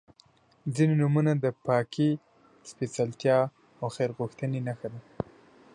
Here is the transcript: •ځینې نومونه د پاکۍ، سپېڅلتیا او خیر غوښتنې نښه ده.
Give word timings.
•ځینې 0.75 0.95
نومونه 1.01 1.31
د 1.43 1.45
پاکۍ، 1.65 2.11
سپېڅلتیا 2.69 3.37
او 3.81 3.87
خیر 3.95 4.09
غوښتنې 4.17 4.59
نښه 4.67 4.87
ده. 4.93 4.99